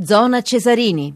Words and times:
Zona 0.00 0.42
Cesarini. 0.42 1.12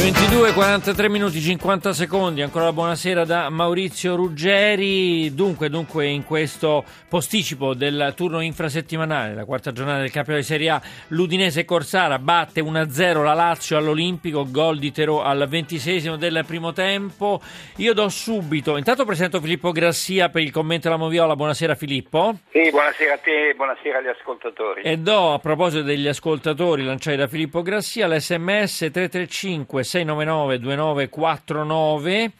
22, 0.00 0.54
43 0.54 1.10
minuti, 1.10 1.40
50 1.40 1.92
secondi, 1.92 2.40
ancora 2.40 2.72
buonasera 2.72 3.26
da 3.26 3.50
Maurizio 3.50 4.16
Ruggeri. 4.16 5.34
Dunque, 5.34 5.68
dunque, 5.68 6.06
in 6.06 6.24
questo 6.24 6.84
posticipo 7.06 7.74
del 7.74 8.14
turno 8.16 8.40
infrasettimanale, 8.40 9.34
la 9.34 9.44
quarta 9.44 9.72
giornata 9.72 10.00
del 10.00 10.10
campionato 10.10 10.42
di 10.42 10.50
Serie 10.50 10.70
A, 10.70 10.82
l'Udinese 11.08 11.66
Corsara 11.66 12.18
batte 12.18 12.62
1-0 12.62 13.22
la 13.22 13.34
Lazio 13.34 13.76
all'Olimpico, 13.76 14.50
gol 14.50 14.78
di 14.78 14.90
Terò 14.90 15.22
al 15.22 15.46
26 15.46 16.16
del 16.16 16.44
primo 16.46 16.72
tempo. 16.72 17.38
Io 17.76 17.92
do 17.92 18.08
subito, 18.08 18.78
intanto 18.78 19.04
presento 19.04 19.38
Filippo 19.38 19.70
Grassia 19.70 20.30
per 20.30 20.40
il 20.40 20.50
commento 20.50 20.88
della 20.88 20.98
Moviola. 20.98 21.36
Buonasera 21.36 21.74
Filippo. 21.74 22.38
Sì, 22.50 22.70
buonasera 22.70 23.12
a 23.12 23.18
te 23.18 23.50
e 23.50 23.54
buonasera 23.54 23.98
agli 23.98 24.08
ascoltatori. 24.08 24.80
E 24.80 24.96
do, 24.96 25.34
a 25.34 25.38
proposito 25.40 25.82
degli 25.82 26.08
ascoltatori 26.08 26.84
lanciati 26.84 27.18
da 27.18 27.26
Filippo 27.26 27.60
Grassia, 27.60 28.08
l'SMS 28.08 28.88
335 28.90 29.88
699 29.90 30.58
2949 30.58 32.32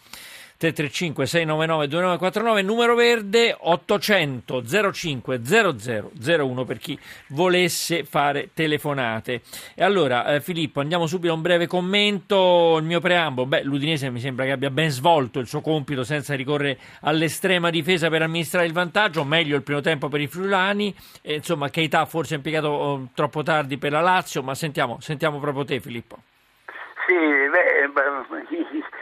335 0.60 1.24
699 1.24 1.88
2949 1.88 2.62
numero 2.62 2.94
verde 2.94 3.56
800 3.58 4.62
05 4.92 5.40
0001 5.42 6.64
per 6.66 6.76
chi 6.76 6.98
volesse 7.28 8.04
fare 8.04 8.50
telefonate. 8.52 9.40
E 9.74 9.82
allora 9.82 10.34
eh, 10.34 10.42
Filippo 10.42 10.80
andiamo 10.80 11.06
subito 11.06 11.32
a 11.32 11.36
un 11.36 11.40
breve 11.40 11.66
commento. 11.66 12.76
Il 12.78 12.84
mio 12.84 13.00
preambolo 13.00 13.46
beh 13.46 13.62
l'Udinese 13.62 14.10
mi 14.10 14.20
sembra 14.20 14.44
che 14.44 14.50
abbia 14.50 14.68
ben 14.68 14.90
svolto 14.90 15.38
il 15.38 15.46
suo 15.46 15.62
compito 15.62 16.04
senza 16.04 16.34
ricorrere 16.34 16.78
all'estrema 17.00 17.70
difesa 17.70 18.10
per 18.10 18.20
amministrare 18.20 18.66
il 18.66 18.74
vantaggio 18.74 19.24
meglio 19.24 19.56
il 19.56 19.62
primo 19.62 19.80
tempo 19.80 20.08
per 20.08 20.20
i 20.20 20.26
friulani. 20.26 20.94
E, 21.22 21.36
insomma 21.36 21.70
Keita 21.70 22.04
forse 22.04 22.34
ha 22.34 22.36
impiegato 22.36 22.68
oh, 22.68 23.08
troppo 23.14 23.42
tardi 23.42 23.78
per 23.78 23.92
la 23.92 24.02
Lazio 24.02 24.42
ma 24.42 24.54
sentiamo, 24.54 24.98
sentiamo 25.00 25.38
proprio 25.38 25.64
te 25.64 25.80
Filippo 25.80 26.18
sì, 27.06 27.14
beh, 27.14 27.90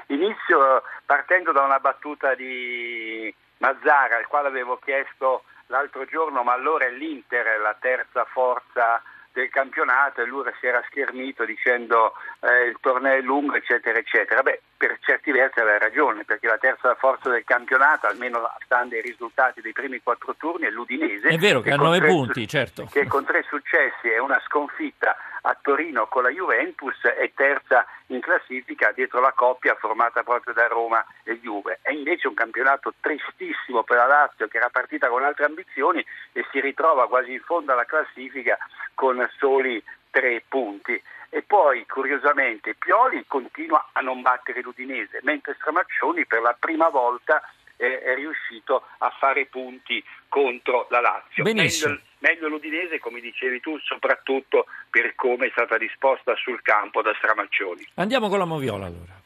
inizio 0.15 0.83
partendo 1.07 1.53
da 1.53 1.63
una 1.63 1.79
battuta 1.79 2.35
di 2.35 3.33
Mazzara, 3.59 4.17
al 4.17 4.27
quale 4.27 4.49
avevo 4.49 4.79
chiesto 4.79 5.45
l'altro 5.67 6.05
giorno, 6.05 6.43
ma 6.43 6.53
allora 6.53 6.87
è 6.87 6.91
l'Inter 6.91 7.61
la 7.61 7.77
terza 7.79 8.25
forza 8.25 9.03
del 9.33 9.51
campionato 9.51 10.21
e 10.21 10.27
lui 10.27 10.43
si 10.59 10.67
era 10.67 10.83
schermito 10.87 11.45
dicendo 11.45 12.15
eh, 12.41 12.65
il 12.65 12.79
torneo 12.81 13.15
è 13.15 13.21
lungo 13.21 13.55
eccetera 13.55 13.99
eccetera. 13.99 14.43
Beh, 14.43 14.61
per 14.79 14.97
certi 15.01 15.33
versi 15.33 15.59
aveva 15.59 15.79
ragione 15.79 16.25
perché 16.25 16.47
la 16.47 16.57
terza 16.57 16.95
forza 16.95 17.29
del 17.29 17.45
campionato, 17.45 18.07
almeno 18.07 18.49
stando 18.65 18.95
ai 18.95 19.03
risultati 19.03 19.61
dei 19.61 19.73
primi 19.73 20.01
quattro 20.01 20.35
turni, 20.37 20.67
è 20.67 20.71
l'Udinese. 20.71 21.29
È 21.29 21.37
vero 21.37 21.61
che, 21.61 21.71
che 21.71 21.75
ha 21.75 21.77
nove 21.77 22.01
punti, 22.01 22.47
certo. 22.47 22.87
Che 22.91 23.07
con 23.07 23.25
tre 23.25 23.45
successi 23.49 24.09
e 24.09 24.21
una 24.21 24.41
sconfitta 24.47 25.17
a 25.43 25.57
Torino 25.61 26.07
con 26.07 26.23
la 26.23 26.31
Juventus 26.31 27.01
è 27.03 27.31
terza 27.35 27.85
in 28.07 28.21
classifica 28.21 28.93
dietro 28.93 29.21
la 29.21 29.33
coppia 29.33 29.75
formata 29.75 30.23
proprio 30.23 30.55
da 30.55 30.67
Roma 30.69 31.05
e 31.25 31.41
Juve. 31.41 31.81
È 31.83 31.91
invece 31.91 32.29
un 32.29 32.35
campionato 32.35 32.95
tristissimo 33.01 33.83
per 33.83 33.97
la 33.97 34.07
Lazio 34.07 34.47
che 34.47 34.59
era 34.59 34.71
partita 34.71 35.09
con 35.09 35.25
altre 35.25 35.45
ambizioni 35.45 36.05
e 36.33 36.47
si 36.53 36.61
ritrova 36.61 37.09
quasi 37.09 37.33
in 37.33 37.41
fondo 37.41 37.73
alla 37.73 37.85
classifica 37.85 38.57
con 38.95 39.29
soli 39.39 39.83
tre 40.11 40.43
punti. 40.49 41.03
E 41.31 41.43
poi, 41.43 41.85
curiosamente, 41.87 42.75
Pioli 42.75 43.25
continua 43.27 43.91
a 43.93 44.01
non 44.01 44.23
battere 44.23 44.63
l'Udinese, 44.63 45.21
mentre 45.23 45.55
Stramaccioni 45.55 46.25
per 46.25 46.41
la 46.41 46.57
prima 46.59 46.89
volta 46.89 47.43
eh, 47.77 48.01
è 48.01 48.15
riuscito 48.15 48.85
a 48.99 49.11
fare 49.19 49.47
punti 49.47 50.03
contro 50.29 50.87
la 50.91 51.01
Lazio. 51.01 51.45
Benissimo. 51.45 51.93
Meglio, 51.93 52.05
meglio 52.19 52.49
l'Udinese, 52.49 52.99
come 52.99 53.21
dicevi 53.21 53.61
tu, 53.61 53.79
soprattutto 53.79 54.67
per 54.91 55.15
come 55.15 55.47
è 55.47 55.51
stata 55.51 55.77
disposta 55.77 56.35
sul 56.37 56.63
campo 56.63 57.03
da 57.03 57.15
Stramaccioni. 57.15 57.87
Andiamo 57.97 58.29
con 58.29 58.39
la 58.39 58.45
Moviola 58.45 58.87
allora. 58.87 59.17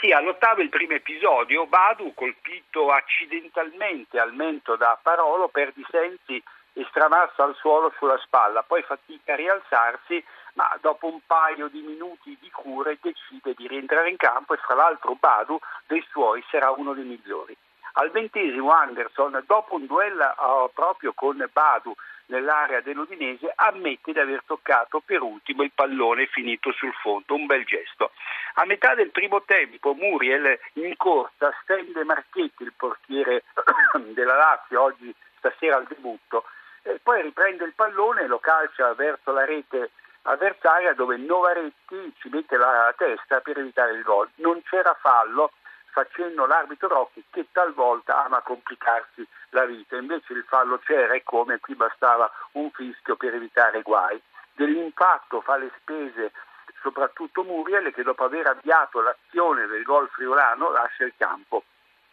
Sì, 0.00 0.10
all'ottavo 0.10 0.60
il 0.60 0.68
primo 0.68 0.94
episodio, 0.94 1.66
Badu 1.66 2.12
colpito 2.14 2.90
accidentalmente 2.90 4.18
al 4.18 4.34
mento 4.34 4.76
da 4.76 4.98
Parolo 5.00 5.48
perde 5.48 5.80
i 5.80 5.86
sensi 5.88 6.42
e 6.74 6.84
stramassa 6.90 7.44
al 7.44 7.54
suolo 7.54 7.92
sulla 7.96 8.18
spalla, 8.18 8.62
poi 8.62 8.82
fatica 8.82 9.32
a 9.32 9.36
rialzarsi, 9.36 10.22
ma 10.54 10.76
dopo 10.80 11.06
un 11.06 11.20
paio 11.26 11.68
di 11.68 11.80
minuti 11.80 12.36
di 12.40 12.50
cure 12.50 12.98
decide 13.00 13.54
di 13.54 13.66
rientrare 13.68 14.10
in 14.10 14.16
campo 14.16 14.54
e 14.54 14.58
fra 14.58 14.74
l'altro 14.74 15.16
Badu 15.18 15.58
dei 15.86 16.04
suoi 16.10 16.44
sarà 16.50 16.70
uno 16.70 16.94
dei 16.94 17.04
migliori. 17.04 17.56
Al 17.96 18.10
ventesimo 18.10 18.70
Anderson, 18.70 19.42
dopo 19.46 19.76
un 19.76 19.86
duello 19.86 20.24
uh, 20.24 20.70
proprio 20.72 21.12
con 21.12 21.48
Badu 21.52 21.94
nell'area 22.26 22.80
dell'Udinese, 22.80 23.52
ammette 23.54 24.12
di 24.12 24.18
aver 24.18 24.42
toccato 24.44 25.00
per 25.04 25.22
ultimo 25.22 25.62
il 25.62 25.70
pallone 25.72 26.26
finito 26.26 26.72
sul 26.72 26.92
fondo, 26.94 27.34
un 27.34 27.46
bel 27.46 27.64
gesto. 27.64 28.10
A 28.54 28.64
metà 28.64 28.94
del 28.94 29.10
primo 29.10 29.42
tempo 29.42 29.94
Muriel 29.94 30.58
in 30.74 30.96
corsa 30.96 31.52
stende 31.62 32.02
Marchetti, 32.04 32.62
il 32.64 32.72
portiere 32.76 33.44
della 34.14 34.36
Lazio, 34.36 34.82
oggi 34.82 35.14
stasera 35.38 35.76
al 35.76 35.86
debutto, 35.86 36.44
e 36.82 36.98
poi 37.02 37.22
riprende 37.22 37.64
il 37.64 37.74
pallone 37.74 38.22
e 38.22 38.26
lo 38.26 38.38
calcia 38.38 38.92
verso 38.94 39.32
la 39.32 39.44
rete 39.44 39.90
avversaria 40.24 40.94
dove 40.94 41.16
Novaretti 41.16 42.14
ci 42.18 42.28
mette 42.28 42.56
la 42.56 42.92
testa 42.96 43.40
per 43.40 43.58
evitare 43.58 43.92
il 43.92 44.02
gol. 44.02 44.28
Non 44.36 44.62
c'era 44.62 44.94
fallo 44.94 45.52
facendo 45.90 46.46
l'arbitro 46.46 46.88
Rocchi 46.88 47.24
che 47.30 47.46
talvolta 47.52 48.24
ama 48.24 48.40
complicarsi 48.40 49.26
la 49.50 49.64
vita, 49.64 49.96
invece 49.96 50.32
il 50.32 50.44
fallo 50.48 50.78
c'era 50.78 51.14
e 51.14 51.22
come 51.22 51.60
qui 51.60 51.74
bastava 51.74 52.30
un 52.52 52.70
fischio 52.70 53.16
per 53.16 53.34
evitare 53.34 53.82
guai. 53.82 54.20
Dell'impatto 54.52 55.40
fa 55.40 55.56
le 55.56 55.70
spese 55.78 56.32
soprattutto 56.80 57.44
Muriel 57.44 57.92
che 57.92 58.02
dopo 58.02 58.24
aver 58.24 58.46
avviato 58.46 59.00
l'azione 59.00 59.66
del 59.66 59.82
gol 59.84 60.08
friulano 60.08 60.70
lascia 60.70 61.04
il 61.04 61.14
campo. 61.16 61.64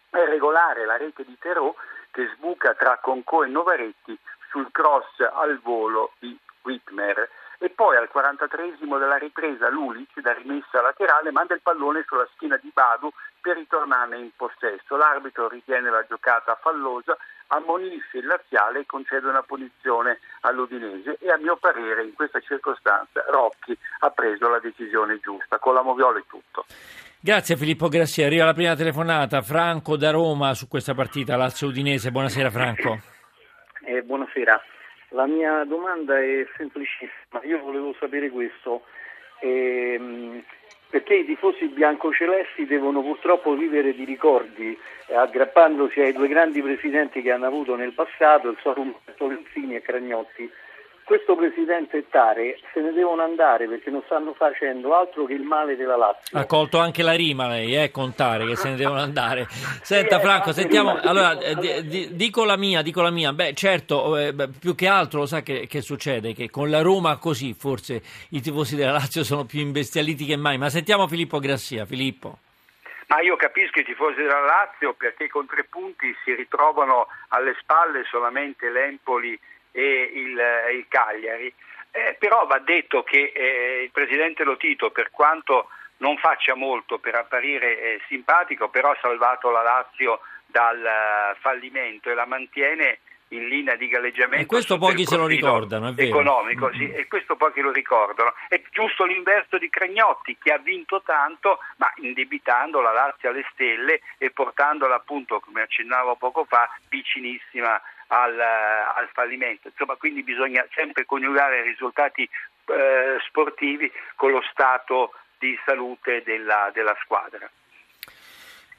È 0.10 0.24
regolare 0.26 0.86
la 0.86 0.98
rete 0.98 1.24
di 1.24 1.38
Terò 1.40 1.74
che 2.12 2.30
sbuca 2.36 2.74
tra 2.74 2.98
Concò 2.98 3.44
e 3.44 3.48
Novaretti 3.48 4.18
sul 4.50 4.70
cross 4.72 5.20
al 5.20 5.60
volo 5.60 6.12
di 6.20 6.38
Whitmer 6.62 7.30
e 7.62 7.70
poi 7.70 7.96
al 7.96 8.10
43 8.10 8.78
della 8.80 9.18
ripresa 9.18 9.70
Lulic 9.70 10.20
da 10.20 10.34
rimessa 10.34 10.82
laterale 10.82 11.30
manda 11.30 11.54
il 11.54 11.62
pallone 11.62 12.04
sulla 12.08 12.28
schiena 12.34 12.58
di 12.58 12.72
Badu 12.74 13.12
per 13.40 13.56
ritornarne 13.56 14.18
in 14.18 14.32
possesso. 14.36 14.98
L'arbitro 14.98 15.48
ritiene 15.48 15.92
la 15.92 16.04
giocata 16.08 16.58
fallosa, 16.60 17.16
ammonisce 17.48 18.18
il 18.18 18.26
laziale 18.26 18.80
e 18.80 18.86
concede 18.88 19.28
una 19.28 19.44
punizione 19.44 20.20
all'Udinese 20.42 21.18
e 21.20 21.30
a 21.30 21.38
mio 21.38 21.56
parere 21.58 22.04
in 22.04 22.14
questa 22.14 22.40
circostanza 22.40 23.24
Rocchi 23.28 23.78
ha 24.00 24.10
preso 24.10 24.50
la 24.50 24.60
decisione 24.60 25.20
giusta. 25.20 25.60
Con 25.60 25.76
la 25.76 25.84
Moviola 25.84 26.18
è 26.18 26.24
tutto. 26.28 26.66
Grazie 27.20 27.58
Filippo 27.58 27.90
Grassia, 27.90 28.26
arriva 28.26 28.46
la 28.46 28.54
prima 28.54 28.76
telefonata. 28.76 29.44
Franco 29.44 29.98
da 29.98 30.10
Roma 30.10 30.56
su 30.56 30.68
questa 30.68 30.96
partita 30.96 31.38
Lazio-Udinese. 31.38 32.10
Buonasera 32.10 32.50
Franco. 32.50 32.98
Eh, 33.86 34.02
buonasera. 34.02 34.60
La 35.14 35.26
mia 35.26 35.64
domanda 35.66 36.20
è 36.20 36.46
semplicissima. 36.56 37.42
Io 37.44 37.60
volevo 37.60 37.94
sapere 38.00 38.30
questo. 38.30 38.84
Ehm, 39.40 40.44
perché 40.90 41.16
i 41.16 41.26
tifosi 41.26 41.68
biancocelesti 41.68 42.66
devono 42.66 43.02
purtroppo 43.02 43.56
vivere 43.56 43.94
di 43.94 44.04
ricordi, 44.04 44.78
eh, 45.08 45.16
aggrappandosi 45.16 46.02
ai 46.02 46.14
due 46.14 46.28
grandi 46.28 46.62
presidenti 46.62 47.22
che 47.22 47.32
hanno 47.32 47.46
avuto 47.46 47.76
nel 47.76 47.94
passato, 47.94 48.50
il 48.50 48.58
Sorum 48.62 48.94
Tolenzini 49.16 49.76
e 49.76 49.82
Cragnotti. 49.82 50.52
Questo 51.12 51.36
presidente 51.36 51.98
e 51.98 52.06
Tare 52.10 52.58
se 52.72 52.80
ne 52.80 52.94
devono 52.94 53.22
andare 53.22 53.68
perché 53.68 53.90
non 53.90 54.02
stanno 54.06 54.34
facendo 54.34 54.96
altro 54.96 55.26
che 55.26 55.34
il 55.34 55.42
male 55.42 55.76
della 55.76 55.98
Lazio. 55.98 56.40
Ha 56.40 56.46
colto 56.46 56.80
anche 56.80 57.04
la 57.04 57.12
rima 57.12 57.50
lei, 57.50 57.76
eh, 57.76 57.92
contare 57.92 58.46
che 58.46 58.56
se 58.56 58.70
ne 58.70 58.78
devono 58.78 59.02
andare. 59.02 59.46
Senta 59.84 60.22
Franco, 60.22 60.54
sentiamo, 60.54 60.98
allora, 61.02 61.38
eh, 61.38 61.84
di, 61.84 62.16
dico 62.16 62.46
la 62.46 62.56
mia, 62.56 62.82
dico 62.82 63.02
la 63.02 63.10
mia, 63.10 63.34
beh 63.34 63.54
certo, 63.56 64.18
eh, 64.18 64.34
più 64.58 64.74
che 64.74 64.88
altro 64.88 65.20
lo 65.20 65.26
sa 65.26 65.42
che, 65.42 65.68
che, 65.68 65.82
succede, 65.82 66.34
che 66.34 66.50
con 66.50 66.70
la 66.70 66.82
Roma 66.82 67.18
così 67.18 67.54
forse 67.54 68.02
i 68.30 68.40
tifosi 68.40 68.78
della 68.78 68.94
Lazio 68.94 69.26
sono 69.26 69.44
più 69.44 69.60
imbestialiti 69.60 70.24
che 70.24 70.38
mai, 70.38 70.58
ma 70.58 70.70
sentiamo 70.70 71.10
Filippo 71.10 71.40
Grassia, 71.40 71.84
Filippo. 71.84 72.38
Ma 73.08 73.20
io 73.20 73.36
capisco 73.36 73.82
i 73.82 73.84
tifosi 73.84 74.22
della 74.22 74.46
Lazio 74.46 74.94
perché 74.94 75.28
con 75.28 75.46
tre 75.46 75.66
punti 75.66 76.16
si 76.24 76.34
ritrovano 76.34 77.08
alle 77.28 77.54
spalle 77.60 78.06
solamente 78.10 78.70
l'Empoli 78.70 79.38
e 79.72 80.12
il, 80.14 80.42
il 80.74 80.86
Cagliari. 80.88 81.54
Eh, 81.92 82.16
però 82.18 82.46
va 82.46 82.60
detto 82.60 83.04
che 83.04 83.32
eh, 83.36 83.84
il 83.84 83.92
presidente 83.92 84.44
Lotito, 84.44 84.92
per 84.92 85.12
quanto 85.12 85.70
non 85.98 86.18
faccia 86.18 86.56
molto 86.56 87.00
per 87.00 87.16
apparire 87.16 87.80
eh, 87.80 88.02
simpatico, 88.08 88.70
però 88.70 88.92
ha 88.92 88.98
salvato 89.02 89.50
la 89.52 89.62
Lazio 89.62 90.20
dal 90.46 90.80
uh, 90.80 91.38
fallimento 91.40 92.10
e 92.10 92.14
la 92.14 92.26
mantiene 92.26 93.00
in 93.30 93.48
linea 93.48 93.76
di 93.76 93.88
galleggiamento. 93.88 94.44
E 94.44 94.46
questo 94.46 94.78
pochi 94.78 95.06
se 95.06 95.16
lo 95.16 95.26
ricordano, 95.26 95.90
è 95.90 95.94
vero. 95.94 96.10
Economico, 96.10 96.68
mm-hmm. 96.68 96.78
sì, 96.78 96.92
e 96.92 97.08
questo 97.08 97.36
pochi 97.36 97.62
lo 97.62 97.72
ricordano. 97.72 98.34
È 98.50 98.62
giusto 98.72 99.06
l'inverso 99.06 99.58
di 99.58 99.70
Cragnotti 99.70 100.38
che 100.38 100.52
ha 100.52 100.58
vinto 100.58 101.02
tanto, 101.02 101.60
ma 101.78 101.92
indebitando 101.98 102.82
la 102.82 102.92
Lazio 102.92 103.30
alle 103.30 103.46
stelle 103.54 104.02
e 104.18 104.32
portandola 104.32 104.96
appunto, 104.96 105.40
come 105.40 105.62
accennavo 105.62 106.16
poco 106.16 106.44
fa, 106.44 106.70
vicinissima 106.90 107.82
al, 108.12 108.40
al, 108.40 109.10
fallimento. 109.14 109.70
Insomma, 109.70 109.96
quindi 109.96 110.24
bisogna 110.24 110.66
sempre 110.74 111.06
coniugare 111.06 111.62
risultati 111.62 112.28
eh, 112.66 113.18
sportivi 113.26 113.92
con 114.16 114.32
lo 114.32 114.42
stato 114.52 115.14
di 115.40 115.58
salute 115.66 116.22
della, 116.24 116.70
della 116.74 116.96
squadra. 117.02 117.50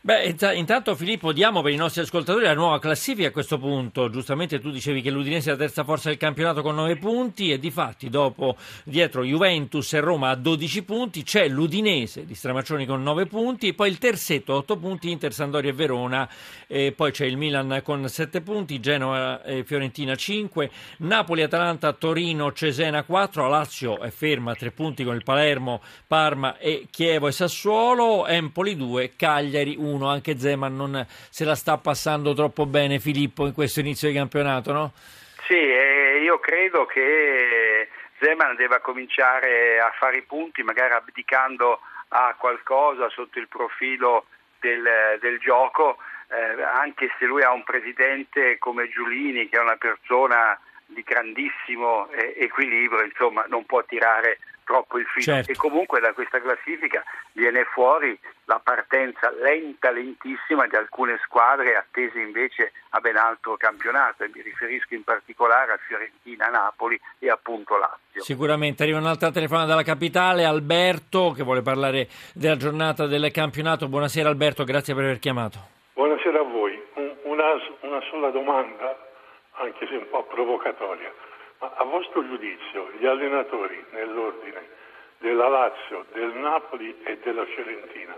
Beh, 0.04 0.34
intanto 0.54 0.96
Filippo 0.96 1.32
diamo 1.32 1.62
per 1.62 1.70
i 1.70 1.76
nostri 1.76 2.00
ascoltatori 2.00 2.44
la 2.44 2.54
nuova 2.54 2.80
classifica 2.80 3.28
a 3.28 3.30
questo 3.30 3.56
punto. 3.56 4.10
Giustamente 4.10 4.58
tu 4.58 4.72
dicevi 4.72 5.00
che 5.00 5.10
l'Udinese 5.10 5.50
è 5.50 5.52
la 5.52 5.58
terza 5.60 5.84
forza 5.84 6.08
del 6.08 6.18
campionato 6.18 6.60
con 6.60 6.74
9 6.74 6.96
punti 6.96 7.52
e 7.52 7.60
di 7.60 7.70
fatti 7.70 8.10
dopo 8.10 8.56
dietro 8.82 9.22
Juventus 9.22 9.92
e 9.92 10.00
Roma 10.00 10.30
a 10.30 10.34
12 10.34 10.82
punti 10.82 11.22
c'è 11.22 11.46
l'Udinese 11.46 12.24
di 12.24 12.34
Stramaccioni 12.34 12.84
con 12.84 13.00
9 13.00 13.26
punti 13.26 13.68
e 13.68 13.74
poi 13.74 13.90
il 13.90 13.98
terzetto 13.98 14.54
8 14.54 14.76
punti 14.76 15.08
Inter, 15.08 15.32
Sandoria 15.32 15.70
e 15.70 15.74
Verona 15.74 16.28
e 16.66 16.90
poi 16.90 17.12
c'è 17.12 17.26
il 17.26 17.36
Milan 17.36 17.80
con 17.84 18.08
7 18.08 18.40
punti, 18.40 18.80
Genova 18.80 19.44
e 19.44 19.62
Fiorentina 19.62 20.16
5, 20.16 20.68
Napoli, 20.96 21.42
Atalanta, 21.42 21.92
Torino, 21.92 22.52
Cesena 22.52 23.04
4, 23.04 23.48
Lazio 23.48 24.00
è 24.00 24.10
ferma 24.10 24.50
a 24.50 24.56
3 24.56 24.72
punti 24.72 25.04
con 25.04 25.14
il 25.14 25.22
Palermo, 25.22 25.80
Parma 26.08 26.58
e 26.58 26.88
Chievo 26.90 27.28
e 27.28 27.32
Sassuolo, 27.32 28.26
Empoli 28.26 28.74
2, 28.74 29.12
Cagliari 29.14 29.76
1 29.78 29.90
1, 29.92 30.08
anche 30.08 30.38
Zeman 30.38 30.74
non 30.74 31.06
se 31.08 31.44
la 31.44 31.54
sta 31.54 31.78
passando 31.78 32.34
troppo 32.34 32.66
bene 32.66 32.98
Filippo 32.98 33.46
in 33.46 33.52
questo 33.52 33.80
inizio 33.80 34.08
di 34.08 34.14
campionato, 34.14 34.72
no? 34.72 34.92
Sì, 35.46 35.54
eh, 35.54 36.20
io 36.22 36.38
credo 36.38 36.86
che 36.86 37.88
Zeman 38.20 38.56
debba 38.56 38.80
cominciare 38.80 39.80
a 39.80 39.92
fare 39.98 40.18
i 40.18 40.22
punti, 40.22 40.62
magari 40.62 40.94
abdicando 40.94 41.80
a 42.08 42.34
qualcosa 42.38 43.08
sotto 43.08 43.38
il 43.38 43.48
profilo 43.48 44.26
del, 44.60 45.18
del 45.20 45.38
gioco, 45.38 45.98
eh, 46.28 46.62
anche 46.62 47.10
se 47.18 47.24
lui 47.24 47.42
ha 47.42 47.52
un 47.52 47.64
presidente 47.64 48.58
come 48.58 48.88
Giulini, 48.88 49.48
che 49.48 49.58
è 49.58 49.60
una 49.60 49.76
persona 49.76 50.58
di 50.86 51.02
grandissimo 51.02 52.08
eh, 52.10 52.34
equilibrio, 52.38 53.04
insomma 53.04 53.44
non 53.48 53.64
può 53.64 53.82
tirare 53.84 54.38
troppo 54.72 54.98
il 54.98 55.04
filo 55.04 55.24
certo. 55.24 55.52
e 55.52 55.54
comunque 55.54 56.00
da 56.00 56.14
questa 56.14 56.40
classifica 56.40 57.04
viene 57.32 57.64
fuori 57.64 58.18
la 58.46 58.58
partenza 58.64 59.30
lenta, 59.30 59.90
lentissima 59.90 60.66
di 60.66 60.76
alcune 60.76 61.20
squadre 61.24 61.76
attese 61.76 62.18
invece 62.18 62.72
a 62.90 63.00
ben 63.00 63.16
altro 63.16 63.58
campionato 63.58 64.24
e 64.24 64.30
mi 64.32 64.40
riferisco 64.40 64.94
in 64.94 65.04
particolare 65.04 65.72
a 65.72 65.76
Fiorentina, 65.76 66.46
Napoli 66.46 66.98
e 67.18 67.28
appunto 67.28 67.76
Lazio. 67.76 68.22
Sicuramente 68.22 68.82
arriva 68.82 68.98
un'altra 68.98 69.30
telefonata 69.30 69.68
dalla 69.68 69.82
capitale, 69.82 70.44
Alberto 70.44 71.32
che 71.36 71.42
vuole 71.42 71.60
parlare 71.60 72.08
della 72.32 72.56
giornata 72.56 73.06
del 73.06 73.30
campionato. 73.30 73.88
Buonasera 73.88 74.30
Alberto, 74.30 74.64
grazie 74.64 74.94
per 74.94 75.04
aver 75.04 75.18
chiamato. 75.18 75.58
Buonasera 75.92 76.40
a 76.40 76.44
voi, 76.44 76.82
una, 77.24 77.52
una 77.82 78.00
sola 78.10 78.30
domanda, 78.30 78.96
anche 79.56 79.86
se 79.86 79.96
un 79.96 80.08
po' 80.08 80.24
provocatoria 80.24 81.12
a 81.62 81.84
vostro 81.84 82.26
giudizio 82.26 82.90
gli 82.98 83.06
allenatori 83.06 83.84
nell'ordine 83.92 84.80
della 85.18 85.48
Lazio, 85.48 86.04
del 86.12 86.32
Napoli 86.34 87.00
e 87.04 87.18
della 87.22 87.44
Fiorentina 87.44 88.14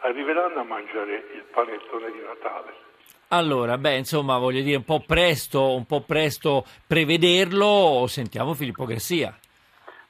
arriveranno 0.00 0.60
a 0.60 0.64
mangiare 0.64 1.14
il 1.32 1.44
panettone 1.50 2.10
di 2.10 2.20
Natale? 2.20 2.90
Allora, 3.28 3.78
beh, 3.78 3.96
insomma, 3.96 4.36
voglio 4.36 4.60
dire, 4.60 4.76
un 4.76 4.84
po' 4.84 5.02
presto, 5.06 5.74
un 5.74 5.86
po' 5.86 6.02
presto 6.02 6.66
prevederlo, 6.86 8.04
sentiamo 8.06 8.52
Filippo 8.52 8.84
Gressia. 8.84 9.34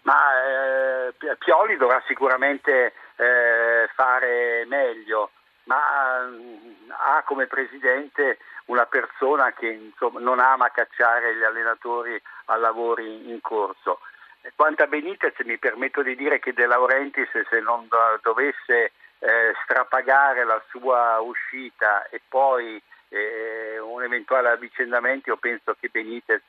Ma 0.03 0.19
eh, 0.43 1.37
Pioli 1.39 1.77
dovrà 1.77 2.03
sicuramente 2.09 2.93
eh, 3.17 3.89
fare 3.95 4.65
meglio, 4.67 5.31
ma 5.65 6.27
eh, 6.27 6.85
ha 6.89 7.23
come 7.25 7.47
presidente 7.47 8.39
una 8.67 8.87
persona 8.87 9.53
che 9.53 9.69
insomma, 9.69 10.21
non 10.21 10.41
ama 10.41 10.71
cacciare 10.71 11.37
gli 11.37 11.43
allenatori 11.43 12.21
a 12.47 12.57
lavori 12.57 13.31
in 13.31 13.41
corso. 13.41 14.01
Quanto 14.57 14.83
a 14.83 14.87
Benitez 14.87 15.39
mi 15.45 15.59
permetto 15.59 16.03
di 16.03 16.17
dire 16.17 16.41
che 16.41 16.53
De 16.53 16.67
Laurentiis 16.67 17.31
se 17.49 17.61
non 17.61 17.89
dovesse 18.23 18.93
eh, 19.21 19.55
strapagare 19.63 20.45
la 20.45 20.61
sua 20.69 21.21
uscita 21.21 22.09
e 22.09 22.21
poi 22.29 22.83
eh, 23.09 23.79
un 23.79 24.03
eventuale 24.03 24.49
avvicendamento 24.49 25.31
io 25.31 25.37
penso 25.37 25.77
che 25.79 25.89
Benitez 25.91 26.43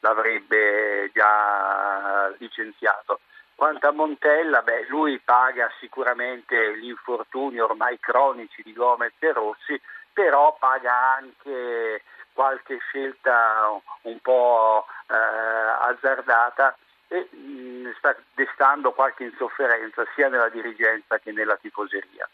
l'avrebbe 0.00 1.10
già 1.12 2.32
licenziato. 2.38 3.20
Quanto 3.60 3.88
a 3.88 3.92
Montella, 3.92 4.62
beh, 4.62 4.86
lui 4.88 5.18
paga 5.18 5.70
sicuramente 5.80 6.78
gli 6.78 6.88
infortuni 6.88 7.60
ormai 7.60 8.00
cronici 8.00 8.62
di 8.62 8.72
Gomez 8.72 9.12
e 9.18 9.34
Rossi, 9.34 9.78
però 10.14 10.56
paga 10.58 11.18
anche 11.18 12.02
qualche 12.32 12.78
scelta 12.78 13.78
un 14.04 14.18
po' 14.20 14.86
eh, 15.08 15.14
azzardata 15.14 16.74
e 17.08 17.28
mh, 17.30 17.36
mm, 17.36 17.90
sta 17.98 18.16
destando 18.32 18.92
qualche 18.92 19.24
insofferenza 19.24 20.06
sia 20.14 20.30
nella 20.30 20.48
dirigenza 20.48 21.18
che 21.18 21.30
nella 21.30 21.58
tifoseria. 21.58 22.26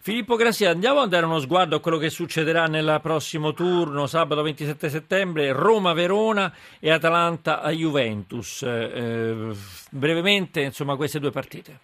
Filippo 0.00 0.36
Grassia, 0.36 0.70
andiamo 0.70 1.00
a 1.00 1.06
dare 1.06 1.26
uno 1.26 1.38
sguardo 1.38 1.76
a 1.76 1.80
quello 1.80 1.98
che 1.98 2.08
succederà 2.08 2.66
nel 2.66 2.98
prossimo 3.02 3.52
turno, 3.52 4.06
sabato 4.06 4.42
27 4.42 4.88
settembre, 4.88 5.52
Roma-Verona 5.52 6.52
e 6.80 6.90
Atalanta-Juventus. 6.90 8.62
Eh, 8.62 9.50
brevemente, 9.90 10.62
insomma, 10.62 10.96
queste 10.96 11.18
due 11.18 11.30
partite. 11.30 11.78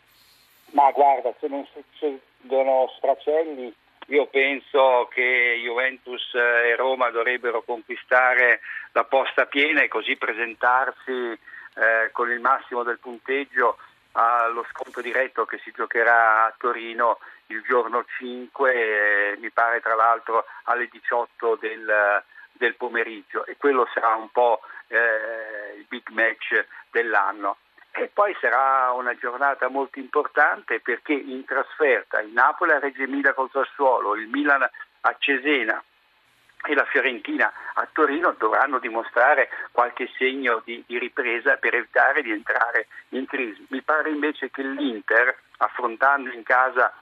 Ma 0.73 0.91
guarda, 0.93 1.35
se 1.39 1.49
non 1.49 1.67
succedono 1.73 2.91
stracelli 2.97 3.73
io 4.09 4.27
penso 4.27 5.09
che 5.11 5.59
Juventus 5.63 6.35
e 6.35 6.77
Roma 6.77 7.11
dovrebbero 7.11 7.63
conquistare 7.63 8.61
la 8.93 9.05
posta 9.05 9.47
piena 9.47 9.83
e 9.83 9.89
così 9.89 10.17
presentarsi 10.17 11.11
eh, 11.11 12.11
con 12.13 12.31
il 12.31 12.41
massimo 12.41 12.83
del 12.83 12.99
punteggio 12.99 13.79
allo 14.13 14.65
scontro 14.71 15.01
diretto 15.01 15.45
che 15.47 15.59
si 15.65 15.73
giocherà 15.75 16.45
a 16.45 16.55
Torino 16.59 17.19
il 17.47 17.63
giorno 17.67 18.05
5, 18.19 18.75
eh, 18.75 19.37
mi 19.39 19.51
pare 19.51 19.81
tra 19.81 19.95
l'altro 19.95 20.45
alle 20.65 20.89
18 20.91 21.57
del, 21.61 22.23
del 22.53 22.75
pomeriggio 22.77 23.45
e 23.47 23.57
quello 23.57 23.89
sarà 23.93 24.15
un 24.15 24.31
po' 24.31 24.61
eh, 24.89 25.77
il 25.77 25.85
big 25.89 26.09
match 26.11 26.67
dell'anno. 26.91 27.59
E 27.97 28.11
poi 28.13 28.37
sarà 28.41 28.91
una 28.91 29.15
giornata 29.15 29.69
molto 29.69 30.01
importante 30.01 30.81
perché 30.81 31.13
in 31.13 31.45
trasferta 31.45 32.21
il 32.21 32.33
Napoli 32.33 32.73
a 32.73 32.81
Reggio 32.81 33.03
Emilia 33.03 33.35
col 33.35 33.51
Sassuolo, 33.53 34.17
il 34.17 34.27
Milan 34.27 34.63
a 34.63 35.17
Cesena 35.19 35.83
e 36.67 36.75
la 36.75 36.85
Fiorentina 36.87 37.53
a 37.75 37.87
Torino 37.93 38.35
dovranno 38.39 38.79
dimostrare 38.79 39.49
qualche 39.71 40.11
segno 40.17 40.63
di, 40.65 40.83
di, 40.87 40.99
ripresa 40.99 41.57
per 41.57 41.75
evitare 41.75 42.23
di 42.23 42.31
entrare 42.31 42.89
in 43.11 43.27
crisi. 43.27 43.65
Mi 43.69 43.83
pare 43.83 44.11
invece 44.11 44.51
che 44.51 44.63
l'Inter, 44.63 45.37
affrontando 45.59 46.31
in 46.31 46.43
casa 46.43 46.93